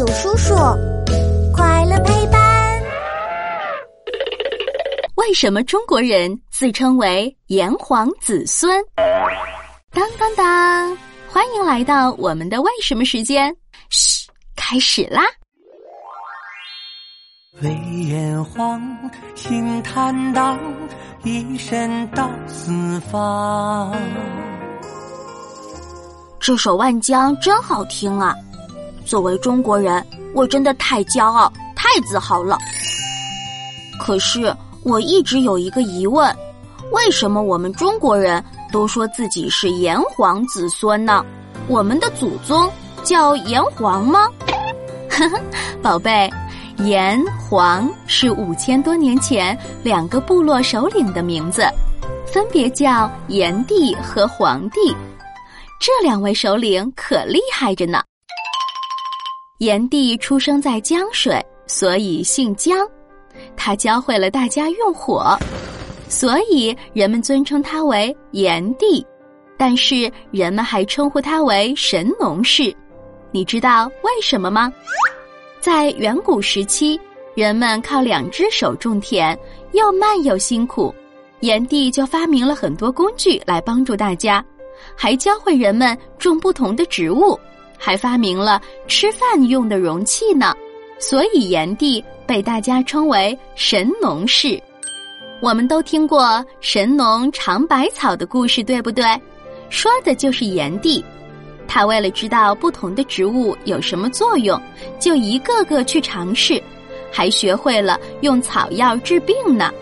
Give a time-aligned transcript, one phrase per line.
[0.00, 0.54] 有叔叔，
[1.52, 2.82] 快乐陪伴。
[5.16, 8.82] 为什么中国人自称为炎黄子孙？
[9.90, 10.96] 当当当！
[11.28, 13.54] 欢迎来到我们的为什么时间。
[13.90, 14.26] 嘘，
[14.56, 15.20] 开始啦！
[17.60, 18.80] 为炎黄，
[19.34, 20.58] 心坦荡，
[21.24, 23.94] 一身到四方。
[26.40, 28.34] 这首《万江》真好听啊！
[29.10, 32.56] 作为中国人，我真的太骄傲、太自豪了。
[33.98, 36.32] 可是，我一直有一个疑问：
[36.92, 41.26] 为什么我们中国人都说自己是炎黄子孙呢？
[41.66, 42.70] 我们的祖宗
[43.02, 44.28] 叫炎黄吗？
[45.10, 45.40] 呵呵，
[45.82, 46.30] 宝贝，
[46.76, 51.66] 炎黄是五千多年前两个部落首领的名字，
[52.32, 54.94] 分别叫炎帝和黄帝。
[55.80, 58.00] 这两位首领可厉害着呢。
[59.60, 62.78] 炎帝出生在江水，所以姓江。
[63.54, 65.38] 他教会了大家用火，
[66.08, 69.04] 所以人们尊称他为炎帝。
[69.58, 72.74] 但是人们还称呼他为神农氏。
[73.32, 74.72] 你知道为什么吗？
[75.60, 76.98] 在远古时期，
[77.34, 79.38] 人们靠两只手种田，
[79.72, 80.94] 又慢又辛苦。
[81.40, 84.42] 炎帝就发明了很多工具来帮助大家。
[84.96, 87.38] 还教会人们种不同的植物，
[87.80, 90.54] 还发明了吃饭用的容器呢。
[90.98, 94.62] 所以炎帝被大家称为神农氏。
[95.40, 99.04] 我们都听过神农尝百草的故事，对不对？
[99.70, 101.02] 说的就是炎帝。
[101.66, 104.60] 他为了知道不同的植物有什么作用，
[105.00, 106.62] 就一个个去尝试，
[107.10, 109.72] 还学会了用草药治病呢。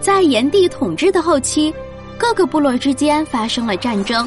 [0.00, 1.74] 在炎帝统治的后期。
[2.16, 4.26] 各个部落之间发生了战争，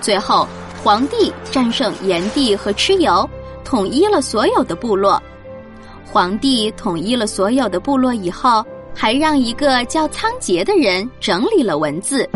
[0.00, 0.48] 最后
[0.86, 3.28] 黄帝战胜炎帝和蚩尤，
[3.64, 5.20] 统一了所有的部落。
[6.04, 12.30] 黄帝统一了所有的部落以后，还让一个叫仓颉的人整理了文字。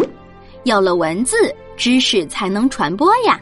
[0.64, 3.40] 有了文字，知识才能传播呀。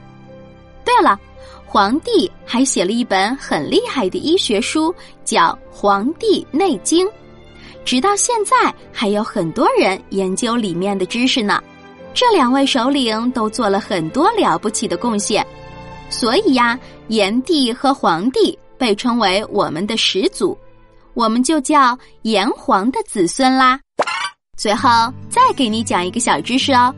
[0.84, 1.18] 对了，
[1.64, 7.06] 皇帝还写了一本很厉害的医学书，叫《黄帝内经》。
[7.82, 8.54] 直到现在，
[8.92, 11.62] 还有很多人研究里面的知识呢。
[12.14, 15.46] 这两位首领都做了很多了不起的贡献，
[16.10, 20.58] 所以呀，炎帝和黄帝被称为我们的始祖，
[21.14, 23.78] 我们就叫炎黄的子孙啦。
[24.56, 24.88] 最后
[25.28, 26.92] 再给你讲一个小知识哦，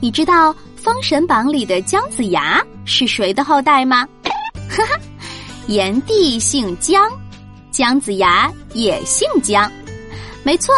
[0.00, 4.06] 你知道《封神榜》里的姜子牙是谁的后代吗？
[4.68, 5.00] 哈哈，
[5.68, 7.10] 炎帝姓姜，
[7.70, 9.70] 姜子牙也姓姜。
[10.42, 10.74] 没错，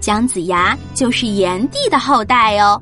[0.00, 2.80] 姜子牙就是炎帝的后代哦。